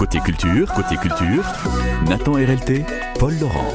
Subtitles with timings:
[0.00, 1.44] Côté culture, côté culture,
[2.08, 2.86] Nathan RLT,
[3.18, 3.70] Paul Laurent.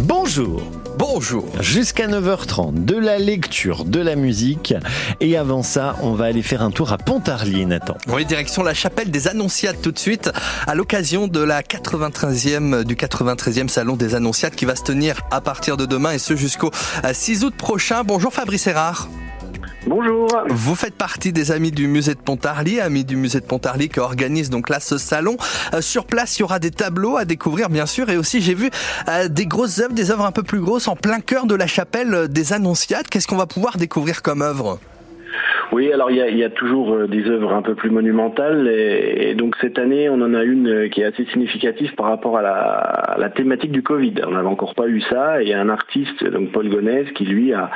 [0.00, 0.62] Bonjour
[0.96, 1.44] Bonjour.
[1.60, 4.72] Jusqu'à 9h30, de la lecture, de la musique.
[5.20, 7.98] Et avant ça, on va aller faire un tour à Pontarlier, Nathan.
[8.08, 10.30] Oui, direction la chapelle des Annonciades tout de suite,
[10.66, 15.42] à l'occasion de la 93e, du 93e Salon des Annonciades qui va se tenir à
[15.42, 16.70] partir de demain et ce jusqu'au
[17.12, 18.04] 6 août prochain.
[18.04, 19.10] Bonjour Fabrice Erard.
[19.94, 20.26] Bonjour.
[20.48, 24.00] Vous faites partie des amis du musée de Pontarlier, amis du musée de Pontarlier qui
[24.00, 25.36] organise donc là ce salon.
[25.74, 28.54] Euh, sur place, il y aura des tableaux à découvrir bien sûr et aussi j'ai
[28.54, 28.70] vu
[29.08, 31.66] euh, des grosses œuvres, des œuvres un peu plus grosses en plein cœur de la
[31.66, 33.08] chapelle des Annonciades.
[33.08, 34.78] Qu'est-ce qu'on va pouvoir découvrir comme œuvre?
[35.72, 39.56] Oui, alors il y a, toujours euh, des œuvres un peu plus monumentales et, donc
[39.58, 43.30] cette année on en a une euh, qui est assez significative par rapport à la,
[43.30, 44.12] thématique du Covid.
[44.26, 47.10] On n'avait encore pas eu ça et il y a un artiste, donc Paul Gonès,
[47.14, 47.70] qui lui a,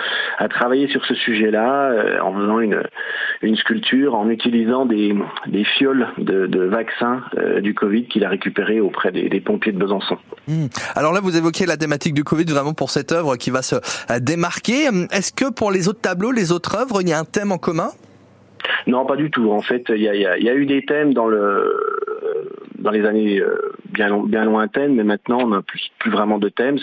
[0.51, 5.15] travaillé sur ce sujet-là euh, en faisant une, sculpture, en utilisant des,
[5.79, 7.23] fioles de, vaccins
[7.63, 10.19] du Covid qu'il a récupéré auprès des, pompiers de Besançon.
[10.49, 10.67] Mmh.
[10.95, 13.77] Alors là vous évoquez la thématique du Covid vraiment pour cette œuvre qui va se
[14.21, 14.89] démarquer.
[15.13, 17.59] Est-ce que pour les autres tableaux, les autres œuvres, il y a un thème en
[17.59, 17.86] commun?
[18.87, 19.51] Non, pas du tout.
[19.51, 21.73] En fait, il y a, eu des thèmes dans le
[22.79, 26.79] dans les années euh, bien lointaines, mais maintenant on n'a plus, plus vraiment de thèmes.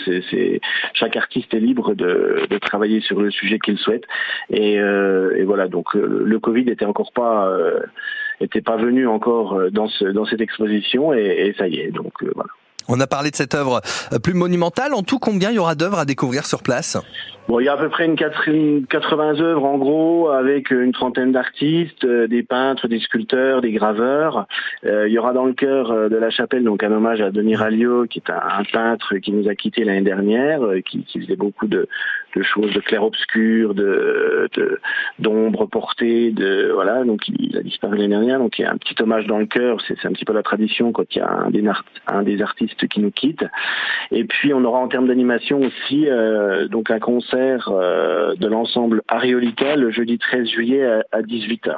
[0.92, 4.04] Chaque artiste est libre de, travailler sur le sujet qu'il souhaite.
[4.50, 5.68] Et, euh, voilà.
[5.68, 7.80] Donc euh, le Covid était encore pas euh,
[8.64, 11.90] pas venu encore dans ce dans cette exposition et ça y est.
[11.90, 12.50] Donc voilà.
[12.88, 13.80] On a parlé de cette œuvre
[14.22, 14.94] plus monumentale.
[14.94, 16.98] En tout, combien il y aura d'œuvres à découvrir sur place?
[17.46, 21.30] Bon, il y a à peu près une 80 œuvres en gros, avec une trentaine
[21.30, 24.46] d'artistes, euh, des peintres, des sculpteurs, des graveurs.
[24.86, 27.30] Euh, il y aura dans le cœur euh, de la chapelle donc un hommage à
[27.30, 31.66] Denis Ralliot, qui est un, peintre qui nous a quittés l'année dernière, qui, faisait beaucoup
[31.66, 31.86] de,
[32.40, 34.48] choses de clair-obscur, de
[35.18, 37.04] d'ombre portée, de voilà.
[37.04, 39.46] Donc il a disparu l'année dernière, donc il y a un petit hommage dans le
[39.46, 39.82] cœur.
[39.86, 41.46] C'est un petit peu la tradition quand il y a
[42.06, 43.44] un des artistes qui nous quitte.
[44.10, 46.06] Et puis on aura en termes d'animation aussi
[46.70, 51.74] donc un concert euh, de l'ensemble Ariolica le jeudi 13 juillet à 18h.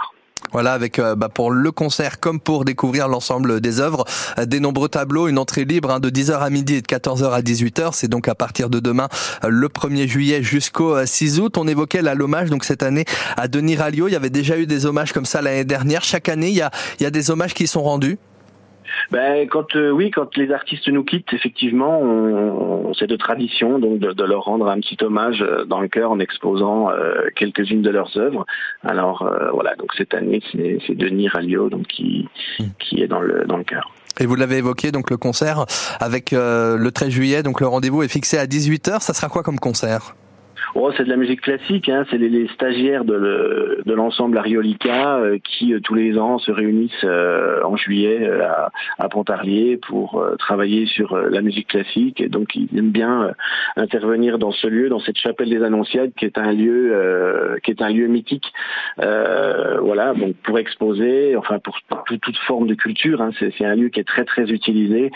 [0.52, 4.04] Voilà, avec euh, bah, pour le concert comme pour découvrir l'ensemble des œuvres,
[4.38, 7.30] euh, des nombreux tableaux, une entrée libre hein, de 10h à midi et de 14h
[7.30, 7.90] à 18h.
[7.92, 9.08] C'est donc à partir de demain,
[9.46, 11.58] le 1er juillet jusqu'au 6 août.
[11.58, 13.04] On évoquait là l'hommage donc cette année
[13.36, 14.08] à Denis Ralliot.
[14.08, 16.04] Il y avait déjà eu des hommages comme ça l'année dernière.
[16.04, 16.70] Chaque année, il y a,
[17.00, 18.18] il y a des hommages qui sont rendus.
[19.10, 23.98] Ben, quand euh, oui, quand les artistes nous quittent, effectivement, on, c'est de tradition donc
[23.98, 27.82] de, de, leur rendre un petit hommage euh, dans le cœur en exposant euh, quelques-unes
[27.82, 28.46] de leurs œuvres.
[28.82, 32.28] Alors voilà, donc cette année, c'est Denis Ralliot donc qui
[32.58, 32.64] hmm.
[32.78, 33.90] qui est dans le dans le cœur.
[34.18, 35.66] Et vous l'avez évoqué, donc le concert
[36.00, 39.00] avec le 13 juillet, donc le rendez-vous est fixé à 18h.
[39.00, 40.14] Ça sera quoi comme concert?
[40.78, 42.04] Oh, c'est de la musique classique, hein.
[42.10, 46.38] c'est les, les, stagiaires de, le, de l'ensemble Ariolica euh, qui euh, tous les ans
[46.38, 52.28] se réunissent euh, en juillet à, à, Pontarlier pour travailler sur la musique classique et
[52.28, 53.32] donc ils aiment bien
[53.76, 57.80] intervenir dans ce lieu, dans cette chapelle des Annonciades qui est un lieu qui est
[57.80, 58.52] un lieu mythique,
[58.98, 63.30] voilà, donc pour exposer, enfin pour, toute, toute forme de culture, hein.
[63.38, 65.10] c'est un lieu qui est très très utilisé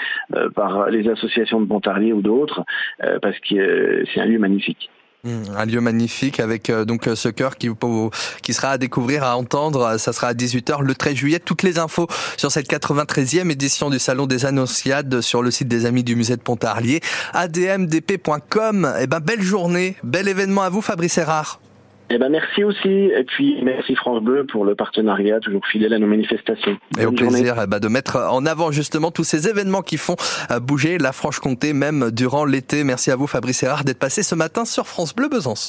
[0.55, 2.65] par les associations de Pontarlier ou d'autres
[3.21, 4.91] parce que c'est un lieu magnifique.
[5.23, 7.69] Hmm, un lieu magnifique avec euh, donc euh, ce cœur qui,
[8.43, 9.99] qui sera à découvrir, à entendre.
[9.99, 11.39] Ça sera à 18h le 13 juillet.
[11.39, 12.07] Toutes les infos
[12.39, 16.37] sur cette 93e édition du Salon des Annonciades sur le site des Amis du Musée
[16.37, 17.01] de Pontarlier,
[17.35, 18.95] admdp.com.
[18.99, 21.61] Et eh ben belle journée, bel événement à vous Fabrice Erard.
[22.13, 25.99] Eh ben merci aussi, et puis merci France Bleu pour le partenariat toujours fidèle à
[25.99, 26.77] nos manifestations.
[26.99, 30.17] Et au plaisir eh ben, de mettre en avant justement tous ces événements qui font
[30.51, 32.83] euh, bouger la Franche-Comté, même durant l'été.
[32.83, 35.69] Merci à vous Fabrice Erard d'être passé ce matin sur France Bleu Besançon.